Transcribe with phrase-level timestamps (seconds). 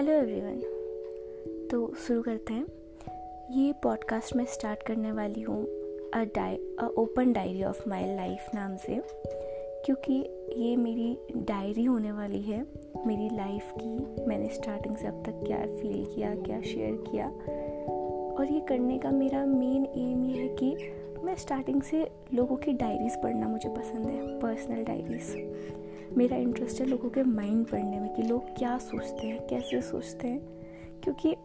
[0.00, 2.66] Hello everyone. तो शुरू करते हैं।
[3.50, 5.64] ये पॉडकास्ट मैं स्टार्ट करने वाली हूँ
[6.10, 6.24] uh
[6.78, 9.02] a open diary of my life नाम से,
[9.84, 10.12] क्योंकि
[10.56, 12.66] ये मेरी डायरी होने वाली है।
[13.06, 17.26] मेरी लाइफ की मैंने स्टार्टिंग से अब तक क्या फील किया, क्या शेयर किया।
[18.38, 20.76] और ये करने का मेरा मेन एम ये है कि
[21.24, 25.36] मैं स्टार्टिंग से लोगों की डायरीज़ पढ़ना मुझे पसंद है पर्सनल डायरीज़
[26.16, 30.28] मेरा इंटरेस्ट है लोगों के माइंड पढ़ने में कि लोग क्या सोचते हैं, कैसे सोचते
[30.28, 30.40] हैं।
[31.04, 31.36] क्योंकि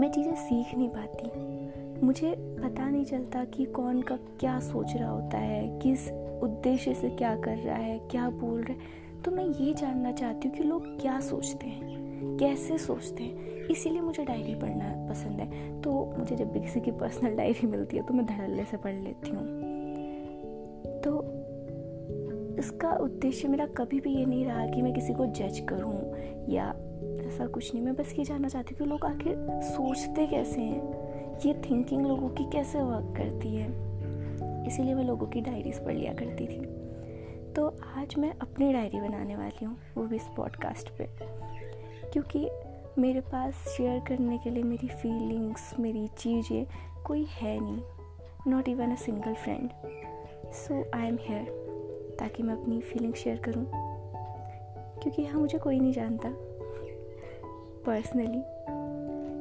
[0.00, 5.10] मैं चीज़ें सीख नहीं पाती। मुझे पता नहीं चलता कि कौन का क्या सोच रहा
[5.10, 6.10] होता है, किस
[6.42, 10.48] उद्देश्य से क्या कर रहा है, क्या बोल रहा है। तो मैं ये जानना चाहती
[10.48, 15.80] हूँ कि लोग क्या सोचते हैं, कैसे सोचते हैं। इसीलिए मुझे डायरी पढ़ना पसंद है।
[15.82, 18.94] तो मुझे जब भी किसी की पर्सनल डायरी मिलती है तो मैं धड़ल्ले से पढ़
[18.94, 19.46] लेती हूँ।
[21.00, 21.41] तो
[22.62, 26.14] इसका उद्देश्य मेरा कभी भी ये नहीं रहा कि मैं किसी को जज करूँ
[26.48, 26.66] या
[27.28, 31.38] ऐसा कुछ नहीं। मैं बस ये जानना चाहती हूँ कि लोग आखिर सोचते कैसे हैं?
[31.46, 33.66] ये थिंकिंग लोगों की कैसे वर्क करती है?
[34.66, 36.60] इसीलिए मैं लोगों की डायरीज पढ़ लिया करती थी।
[37.52, 41.08] तो आज मैं अपनी डायरी बनाने वाली हूँ, वो भी इस पॉडकास्ट पे।
[42.12, 42.48] क्योंकि
[42.98, 46.66] मेरे पास शेयर करने के लिए मेरी फीलिंग्स मेरी चीज़ें
[47.06, 47.82] कोई है नहीं
[48.52, 49.70] not even a single friend
[50.52, 51.61] so I am here
[52.22, 53.66] ताकि मैं अपनी फीलिंग शेयर करूँ।
[55.02, 56.28] क्योंकि यहाँ मुझे कोई नहीं जानता।
[57.86, 58.40] पर्सनली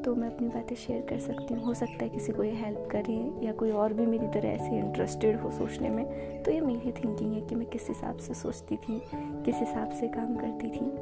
[0.01, 2.87] तो मैं अपनी बातें शेयर कर सकती हूँ। हो सकता है किसी को ये हेल्प
[2.91, 6.05] करे या कोई और भी मेरी तरह ऐसे इंटरेस्टेड हो सोचने में।
[6.43, 10.07] तो ये मेरी थिंकिंग है कि मैं किस हिसाब से सोचती थी, किस हिसाब से
[10.07, 10.97] काम करती थी।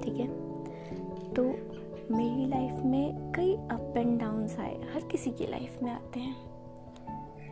[0.00, 0.26] ठीक है?
[1.34, 1.42] तो
[2.14, 6.36] मेरी लाइफ में कई अप एंड डाउन्स आए। हर किसी की लाइफ में आते हैं।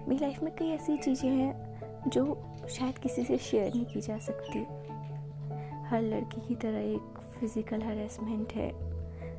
[0.09, 1.68] मेरी लाइफ में कई ऐसी चीज़ें हैं
[2.07, 4.59] जो शायद किसी से शेयर नहीं की जा सकती।
[5.87, 8.69] हर लड़की की तरह एक फ़िज़िकल हरेसमेंट है।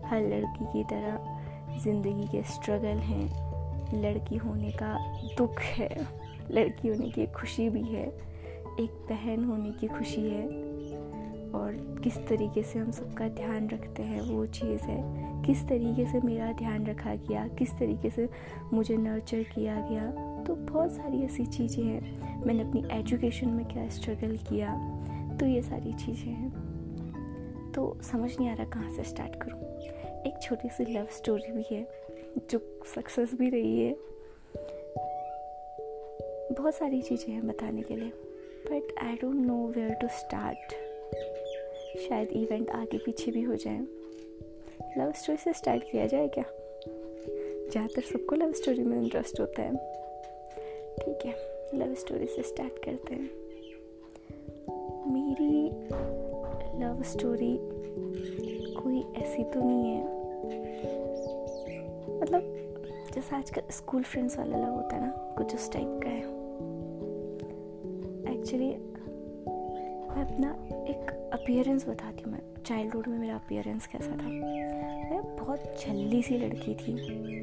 [0.06, 1.40] हर लड़की की तरह
[1.80, 3.50] ज़िंदगी के स्ट्रगल हैं।
[4.02, 6.08] लड़की होने का दुख है।
[6.52, 8.08] लड़की होने की खुशी भी है।
[8.80, 10.69] एक बहन होने की खुशी है।
[11.50, 16.19] और किस तरीके से हम सबका ध्यान रखते हैं वो चीज़ है। किस तरीके से
[16.19, 18.30] मेरा ध्यान रखा गया, किस तरीके से
[18.74, 23.88] मुझे नर्चर किया गया। तो बहुत सारी ऐसी चीज़ें हैं। मैंने अपनी एजुकेशन में क्या
[23.90, 24.72] स्ट्रगल किया
[25.38, 29.60] तो ये सारी चीज़ें हैं। तो समझ नहीं आ रहा कहाँ से स्टार्ट करूँ।
[30.28, 31.82] एक छोटी सी लव स्टोरी भी है,
[32.52, 32.60] जो
[32.96, 33.94] सक्सेस भी रही है।
[36.52, 38.10] बहुत सारी चीज़ें हैं बताने के लिए
[38.66, 40.74] but I don't know where to start
[42.00, 43.80] शायद इवेंट आगे पीछे भी हो जाए।
[44.98, 46.46] लव स्टोरी से स्टार्ट किया जाए क्या?
[47.72, 49.98] ज़्यादातर सबको लव स्टोरी में इंटरेस्ट होता है।
[51.09, 51.34] ठीक है
[51.75, 53.30] लव स्टोरी से स्टार्ट करते हैं।
[55.14, 55.70] मेरी
[56.84, 57.58] लव स्टोरी
[58.74, 60.03] कोई ऐसी तो नहीं है।
[62.22, 62.42] मतलब
[63.16, 66.22] जैसा आजकल स्कूल फ्रेंड्स वाला लव होता है ना, कुछ उस टाइप का है।
[68.36, 70.52] एक्चुअली मैं अपना
[70.90, 74.30] एक अपियरेंस बताती हूँ मैं। चाइल्डहुड में मेरा अपियरेंस कैसा था?
[74.30, 77.38] मैं बहुत जल्दी सी लड़की थी।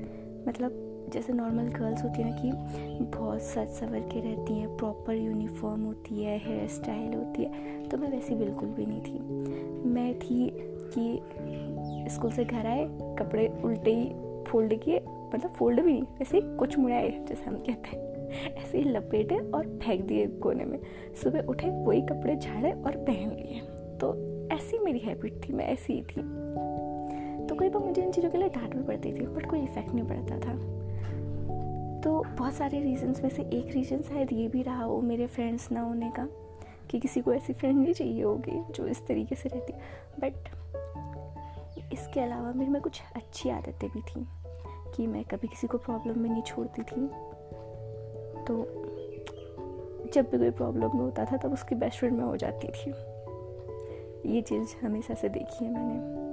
[0.48, 5.14] मतलब जैसे नॉर्मल गर्ल्स होती है ना कि बहुत सच सवर के रहती हैं प्रॉपर
[5.14, 10.18] यूनिफॉर्म होती है हेयर स्टाइल होती है तो मैं वैसी बिल्कुल भी नहीं थी। मैं
[10.18, 10.50] थी
[10.94, 12.86] कि स्कूल से घर आए,
[13.18, 14.12] कपड़े उल्टे ही
[14.50, 15.00] फोल्ड किए
[15.34, 18.04] मतलब फोल्ड भी नहीं, वैसे कुछ मुड़ाए, जैसे हम कहते हैं।
[18.56, 20.78] ऐसे ही लपेटे और फेंक दिए कोने में।
[21.22, 23.60] सुबह उठे, वही कपड़े झाड़े और पहन लिए।
[24.00, 24.14] तो
[24.54, 26.20] ऐसी मेरी हैबिट थी, मैं ऐसी ही थी।
[27.58, 30.06] कई बार मुझे इन चीज़ों के लिए डांट भी पड़ती थी बट कोई इफ़ेक्ट नहीं
[30.06, 30.54] पड़ता था।
[32.00, 35.72] तो बहुत सारे रीजंस में से एक रीज़न शायद ये भी रहा हो मेरे फ्रेंड्स
[35.72, 36.28] ना होने का,
[36.90, 39.72] कि किसी को ऐसी फ्रेंड नहीं चाहिए होगी जो इस तरीके से रहती।
[40.20, 40.32] बट
[41.92, 44.26] इसके अलावा मेरे में कुछ अच्छी आदतें भी थी,
[44.96, 47.06] कि मैं कभी किसी को प्रॉब्लम में नहीं छोड़ती थी।
[48.44, 48.64] तो
[50.14, 52.90] जब भी कोई प्रॉब्लम में होता था, तब उसकी बेस्ट फ्रेंड में हो जाती थी।
[54.34, 56.25] ये चीज़ हमेशा से देखी है मैंने।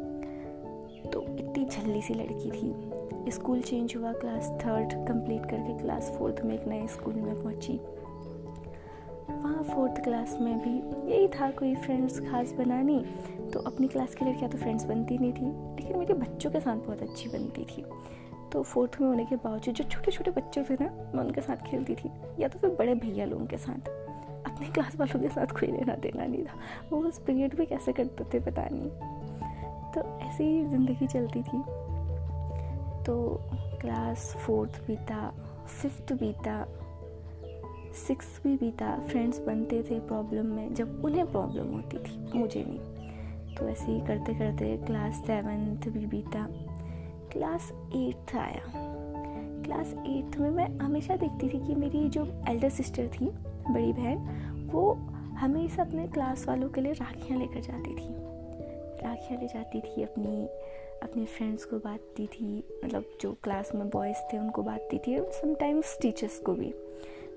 [1.63, 6.55] इतनी झल्ली सी लड़की थी। स्कूल चेंज हुआ, क्लास थर्ड कंप्लीट करके क्लास फोर्थ में
[6.55, 7.79] एक नए स्कूल में पहुँची।
[9.29, 10.73] वहाँ फोर्थ क्लास में भी
[11.13, 13.05] यही था, कोई फ्रेंड्स खास बनानी।
[13.53, 15.45] तो अपनी क्लास की लड़कियाँ तो फ्रेंड्स बनती नहीं थी,
[15.75, 17.85] लेकिन मेरे बच्चों के साथ बहुत अच्छी बनती थी।
[18.51, 21.55] तो फोर्थ में होने के बावजूद जो छोटे छोटे बच्चे थे ना, मैं उनके साथ
[21.55, 23.89] खेलती थी, या तो फिर बड़े भैया लोगों के साथ।
[24.51, 26.59] अपने क्लास वालों के साथ कोई लेना देना नहीं था।
[26.91, 28.91] वो उस पीरियड भी कैसे करते थे, पता नहीं।
[29.95, 31.61] तो ऐसे ही ज़िंदगी चलती थी।
[33.03, 33.39] तो
[33.81, 35.33] क्लास फोर्थ बीता,
[35.81, 36.65] फिफ्थ बीता
[38.07, 43.55] सिक्स भी बीता, फ्रेंड्स बनते थे प्रॉब्लम में, जब उन्हें प्रॉब्लम होती थी, मुझे नहीं
[43.55, 46.47] तो ऐसे ही करते करते क्लास सेवन्थ भी बीता।
[47.31, 48.61] क्लास एट्थ आया।
[49.63, 53.25] क्लास एट्थ में मैं हमेशा देखती थी कि मेरी जो एल्डर सिस्टर थी,
[53.69, 54.93] बड़ी बहन, वो
[55.37, 58.07] हमेशा अपने क्लास वालों के लिए राखियाँ लेकर जाती थी।
[59.03, 60.47] राखियाँ ले जाती थी, अपनी,
[61.03, 65.97] अपने फ्रेंड्स को बांटती थी मतलब जो क्लास में बॉयज़ थे उनको बांटती थी समटाइम्स
[66.01, 66.73] टीचर्स को भी।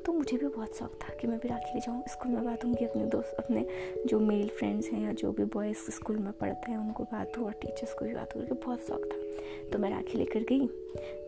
[0.06, 2.84] तो मुझे भी बहुत शौक था कि मैं भी राखी ले जाऊँ स्कूल में बांटूँगी
[2.84, 3.66] अपने दोस्त, अपने
[4.06, 7.52] जो मेल फ्रेंड्स हैं या जो भी बॉयज़ स्कूल में पढ़ते हैं, उनको बातूँ और
[7.52, 10.66] टीचर्स को भी बातूँ करके बहुत शौक था। तो मैं राखी लेकर गई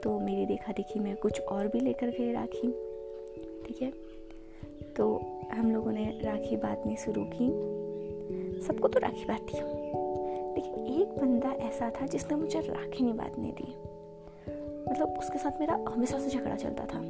[0.02, 2.70] तो मेरी देखा देखी मैं कुछ और भी लेकर गए राखी,
[3.66, 3.90] ठीक है?
[4.96, 5.18] तो
[5.52, 7.48] हम लोगों ने राखी बांटनी शुरू की।
[8.62, 9.58] सबको तो राखी बांटी
[10.58, 13.74] लेकिन एक बंदा ऐसा था जिसने मुझे राखी नहीं बांधने दी।
[14.90, 17.00] मतलब उसके साथ मेरा हमेशा से झगड़ा चलता था।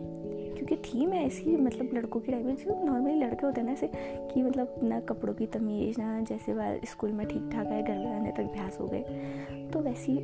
[0.54, 3.90] क्योंकि थी मैं ऐसी मतलब लड़कों की टाइप में नॉर्मली लड़के होते हैं ना ऐसे,
[3.96, 7.98] कि मतलब ना कपड़ों की तमीज़, ना जैसे वह स्कूल में ठीक ठाक आए, घर
[7.98, 9.02] में रहने तक अभ्यास हो गए
[9.72, 10.16] तो वैसी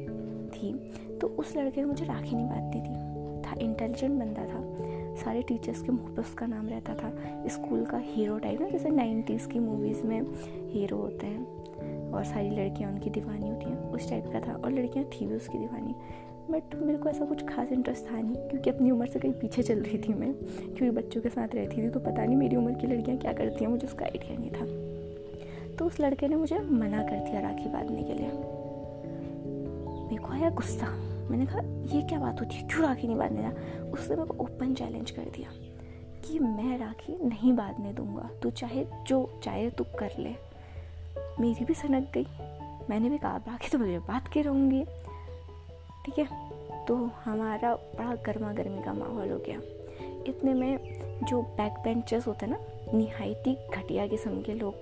[0.50, 0.74] थी।
[1.20, 4.74] तो उस लड़के ने मुझे राखी नहीं बांधती थी। था इंटेलिजेंट बंदा था।
[5.16, 7.12] सारे टीचर्स के मुँह पर उसका नाम रहता था।
[7.46, 10.22] स्कूल का हीरो टाइप ना, जैसे नाइन्टीज़ की मूवीज़ में
[10.70, 11.64] हीरो होते हैं।
[12.14, 15.34] और सारी लड़कियाँ उनकी दीवानी होती हैं, उस टाइप का था। और लड़कियाँ थी भी
[15.34, 15.94] उसकी दीवानी।
[16.50, 19.62] बट मेरे को ऐसा कुछ खास इंटरेस्ट था नहीं, क्योंकि अपनी उम्र से कहीं पीछे
[19.62, 22.72] चल रही थी मैं। क्योंकि बच्चों के साथ रहती थी तो पता नहीं मेरी उम्र
[22.72, 26.58] की लड़कियाँ क्या करती हैं, मुझे उसका आइडिया नहीं था। तो उस लड़के ने मुझे
[26.58, 28.30] मना कर दिया राखी बांधने के लिए।
[30.04, 30.86] मेरे को आया गुस्सा।
[31.30, 31.60] मैंने कहा,
[31.96, 32.68] ये क्या बात होती है?
[32.68, 35.50] क्यों राखी नहीं बांधने रहा उसने मेरे को ओपन चैलेंज कर दिया
[36.24, 40.53] कि मैं राखी नहीं बांधने दूँगा। तू चाहे जो चाहे तू कर ले।
[41.40, 42.26] मेरी भी सनक गई।
[42.90, 44.84] मैंने भी कहा बाकी तो मुझे बात के रहूँगी
[46.06, 46.54] ठीक है?
[46.86, 49.60] तो हमारा बड़ा गर्मा गर्मी का माहौल हो गया।
[50.26, 50.78] इतने में
[51.24, 52.58] जो बैक बेंचर्स होते हैं ना,
[52.98, 54.74] निहायती घटिया किस्म के लोग,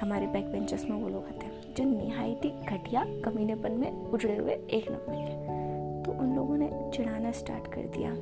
[0.00, 4.52] हमारे बैक बेंचर्स में वो लोग आते हैं, जो निहायती घटिया कमीनेपन में उजड़े हुए
[4.52, 5.42] एक नंबर के।
[6.02, 8.14] तो उन लोगों ने चिढ़ाना स्टार्ट कर दिया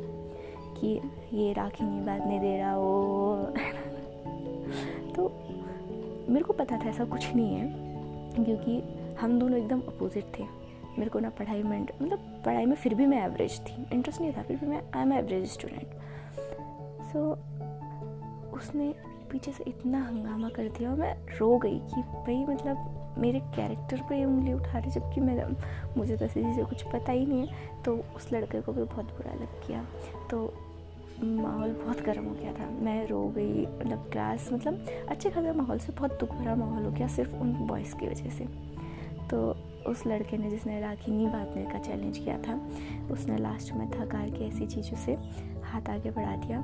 [0.81, 1.01] कि
[1.33, 3.37] ये राखी नहीं बांधने दे रहा हो
[5.15, 5.33] तो
[6.31, 7.69] मेरे को पता था ऐसा कुछ नहीं है,
[8.37, 8.83] क्योंकि
[9.21, 10.45] हम दोनों एकदम अपोजिट थे।
[10.91, 14.33] मेरे को ना पढ़ाई में मतलब पढ़ाई में फिर भी मैं एवरेज थी। इंटरेस्ट नहीं
[14.33, 15.99] था, फिर भी मैं I am average student
[17.13, 17.31] so
[18.57, 18.93] उसने
[19.31, 24.01] पीछे से इतना हंगामा कर दिया और मैं रो गई कि भाई मतलब मेरे कैरेक्टर
[24.09, 25.45] पे उंगली उठा रही, जबकि मैं
[25.97, 29.05] मुझे तो ऐसी चीज़ें कुछ पता ही नहीं है। तो उस लड़के को भी बहुत
[29.07, 29.85] बुरा लग गया।
[30.31, 30.53] तो
[31.23, 35.79] माहौल बहुत गर्म हो गया था। मैं रो गई मतलब क्लास मतलब अच्छे खासे माहौल
[35.79, 38.45] से बहुत दुख भरा माहौल हो गया सिर्फ़ उन बॉयज़ की वजह से।
[39.31, 39.57] तो
[39.87, 42.69] उस लड़के ने जिसने राखी नहीं बांधने का चैलेंज किया था,
[43.11, 45.13] उसने लास्ट में थकार के ऐसी चीज़ों से
[45.63, 46.61] हाथ आगे बढ़ा दिया।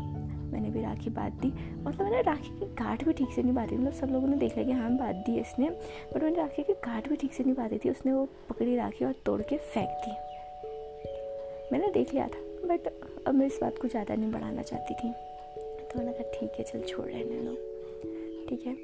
[0.46, 3.76] मैंने भी राखी बाँध दी। मतलब मैंने राखी की गाठ भी ठीक से नहीं बांधी
[3.76, 5.70] मतलब सब लोगों ने देख लिया कि हाँ बाँध दी इसने।
[6.14, 9.04] बट मैंने राखी की गाठ भी ठीक से नहीं बांधी थी। उसने वो पकड़ी राखी
[9.04, 10.12] और तोड़ के फेंक दी।
[11.72, 12.86] मैंने देख लिया था। बट
[13.26, 15.12] अब मैं इस बात को ज़्यादा नहीं बढ़ाना चाहती थी।
[15.82, 17.54] तो मैंने कहा, ठीक है, चल, छोड़ रहने दो।
[18.48, 18.74] ठीक है?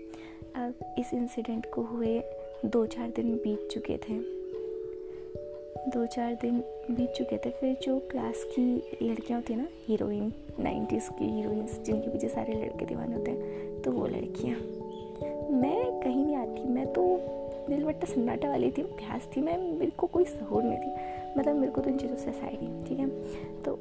[0.56, 2.22] अब इस इंसिडेंट को हुए
[2.64, 4.18] दो चार दिन बीत चुके थे।
[5.90, 8.64] दो चार दिन बीत चुके थे। फिर जो क्लास की
[9.02, 13.92] लड़कियाँ होती ना हीरोइन नाइन्टीज़ की हीरोइंस जिनके पीछे सारे लड़के दीवाने होते हैं तो
[13.92, 14.56] वो लड़कियाँ।
[15.52, 17.02] मैं कहीं नहीं आती। मैं तो
[17.68, 21.72] दिलबट्टा सन्नाटा वाली थी, प्यास थी। मैं, मेरे को कोई सहूर नहीं थी। मतलब मेरे
[21.72, 23.08] को तो इन चीज़ों से साइड ठीक है?
[23.62, 23.78] तो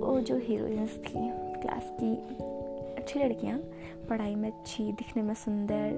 [0.00, 1.30] वो जो हीरोइंस थी
[1.60, 2.14] क्लास की,
[2.96, 3.58] अच्छी लड़कियाँ,
[4.08, 5.96] पढ़ाई में अच्छी, दिखने में सुंदर,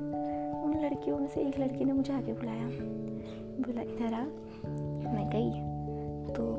[0.64, 2.66] उन लड़कियों में से एक लड़की ने मुझे आगे बुलाया।
[3.62, 4.24] बोला, इधर आ।
[5.12, 5.50] मैं गई।
[6.34, 6.56] तो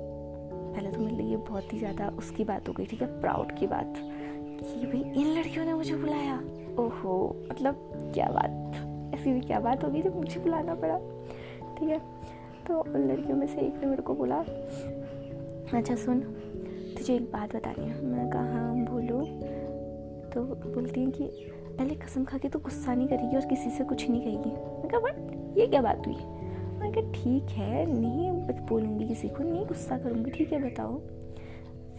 [0.76, 3.08] पहले तो मेरे लिए बहुत ही ज़्यादा उसकी बात हो गई, ठीक है?
[3.22, 6.36] प्राउड की बात कि भाई, इन लड़कियों ने मुझे बुलाया।
[6.80, 10.98] ओहो मतलब क्या बात, ऐसी भी क्या बात होगी जब मुझे बुलाना पड़ा,
[11.76, 12.13] ठीक है?
[12.68, 14.38] तो उन लड़कियों में से एक ने मेरे को बोला
[15.78, 16.20] अच्छा सुन,
[16.98, 19.20] तुझे एक बात बतानी है। मैंने कहा हाँ बोलो।
[20.32, 21.24] तो बोलती हैं कि,
[21.78, 24.88] पहले कसम खा के तो गुस्सा नहीं करेगी और किसी से कुछ नहीं कहेगी। मैं
[24.88, 26.16] कहा, बट ये क्या बात हुई?
[26.80, 28.32] मैं कहा, ठीक है, नहीं
[28.68, 31.00] बोलूँगी किसी को, नहीं गुस्सा करूँगी, ठीक है, बताओ।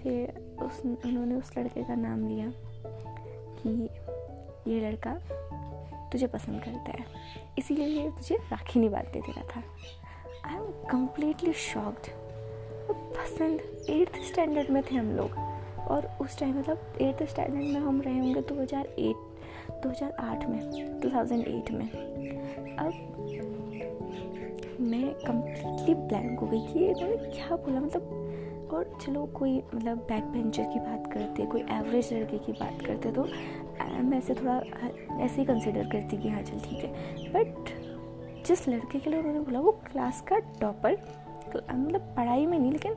[0.02, 2.52] फिर उस, उन्होंने उस लड़के का नाम लिया
[3.60, 3.88] कि,
[4.72, 5.18] ये लड़का
[6.12, 7.04] तुझे पसंद करता है,
[7.58, 9.62] इसीलिए तुझे राखी नहीं बांधते दे रहा था।
[10.46, 12.08] आई एम कम्प्लीटली शॉक्ड
[12.90, 13.60] पसंद
[13.90, 15.36] एट्थ स्टैंडर्ड में थे हम लोग।
[15.90, 19.16] और उस टाइम मतलब एट्थ स्टैंडर्ड में हम रहे होंगे दो हज़ार एट
[19.82, 21.88] दो हज़ार आठ में टू थाउज़ेंड एट में।
[22.78, 22.92] अब
[24.82, 27.80] मैं कम्प्लीटली ब्लैंक हो गई कि इन्होंने क्या बोला?
[27.80, 32.82] मतलब और चलो कोई मतलब बैक बेंचर की बात करते, कोई एवरेज लड़के की बात
[32.86, 33.24] करते तो
[34.02, 34.56] मैं ऐसे थोड़ा,
[35.20, 37.70] ऐसे ही कंसिडर करती कि हाँ चल ठीक है। बट
[38.46, 40.96] जिस लड़के के लिए उन्होंने बोला, वो क्लास का टॉपर
[41.54, 42.96] मतलब पढ़ाई में नहीं, लेकिन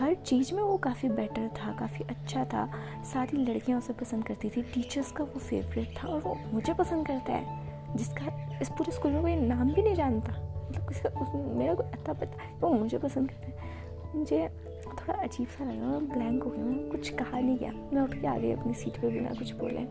[0.00, 2.68] हर चीज़ में वो काफ़ी बेटर था, काफ़ी अच्छा था।
[3.04, 7.06] सारी लड़कियाँ उसे पसंद करती थी टीचर्स का वो फेवरेट था, और वो मुझे पसंद
[7.06, 10.32] करता है, जिसका इस पूरे स्कूल में कोई नाम भी नहीं जानता।
[10.68, 14.48] मतलब मेरा कोई अता पता वो मुझे पसंद करता है। मुझे
[14.88, 18.14] थोड़ा अजीब सा लगा मैं ब्लैंक हो गया मैं कुछ कहा नहीं गया। मैं उठ
[18.14, 19.84] के आ गई अपनी सीट पे बिना कुछ बोले।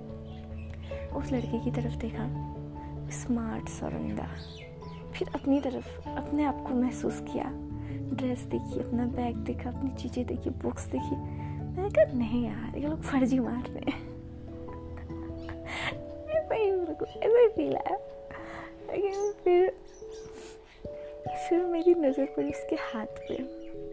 [1.09, 2.27] उस लड़के की तरफ़ देखा
[3.13, 4.27] स्मार्ट सा बंदा
[5.19, 7.43] फिर अपनी तरफ़, अपने आप को महसूस किया।
[8.13, 12.87] ड्रेस देखी, अपना बैग देखा, अपनी चीज़ें देखी बुक्स देखी। मैंने कहा, नहीं यार, ये
[12.87, 14.07] लोग फर्जी मार रहे हैं।
[17.07, 17.97] ऐसा ही फील आया।
[18.91, 19.73] लेकिन फिर
[21.49, 23.35] फिर मेरी नज़र पड़ी उसके हाथ पे।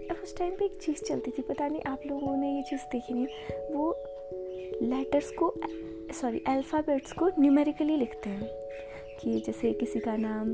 [0.09, 2.81] अब उस टाइम पे एक चीज़ चलती थी, पता नहीं आप लोगों ने ये चीज़
[2.93, 3.27] देखी नहीं।
[3.75, 3.97] वो
[4.83, 5.55] लेटर्स को
[6.13, 8.65] सॉरी अल्फ़ाबेट्स को न्यूमेरिकली लिखते हैं।
[9.21, 10.53] कि जैसे किसी का नाम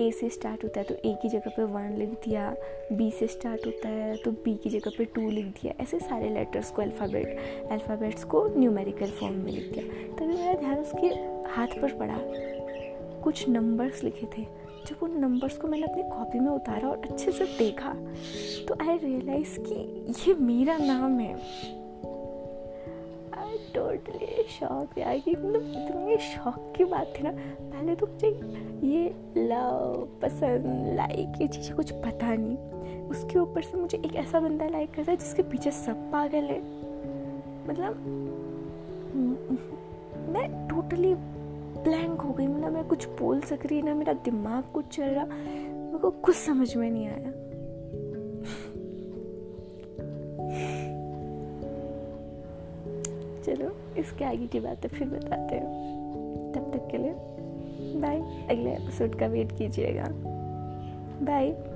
[0.00, 2.54] ए से स्टार्ट होता है तो ए की जगह पे वन लिख दिया
[2.92, 6.28] बी से स्टार्ट होता है तो बी की जगह पे टू लिख दिया। ऐसे सारे
[6.28, 9.84] लेटर्स को अल्फ़ाबेट अल्फ़ाबेट्स को न्यूमेरिकल फॉर्म में लिख दिया।
[10.16, 11.06] तभी मेरा ध्यान उसके
[11.50, 12.18] हाथ पर पड़ा।
[13.22, 14.46] कुछ नंबर्स लिखे थे।
[14.86, 17.92] जब उन नंबर्स को मैंने अपनी कॉपी में उतारा और अच्छे से देखा
[18.68, 19.74] तो आई रियलाइज़ कि
[20.26, 21.34] ये मेरा नाम है।
[23.74, 28.28] टोटली शौक यार कि मतलब इतनी शौक की बात थी ना। पहले तो मुझे
[28.86, 32.56] ये लव पसंद लाइक ये चीज़ें कुछ पता नहीं।
[33.08, 36.58] उसके ऊपर से मुझे एक ऐसा बंदा लाइक करता है जिसके पीछे सब पागल है।
[37.68, 37.92] मतलब
[40.30, 44.96] मैं टोटली ब्लैंक हो गई। मतलब मैं कुछ बोल सक रही ना, मेरा दिमाग कुछ
[44.96, 47.32] चल रहा। मेरे को कुछ समझ में नहीं आया।
[53.50, 55.64] चलो इसके आगे की बातें फिर बताते हैं।
[56.52, 57.14] तब तक के लिए
[58.00, 58.16] बाय
[58.50, 60.04] अगले एपिसोड का वेट कीजिएगा।
[61.22, 61.69] बाय